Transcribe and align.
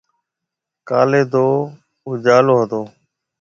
ڪاليَ 0.87 1.21
تو 1.31 1.45
اُجاݪو 2.09 2.53
هتو۔ 2.61 2.81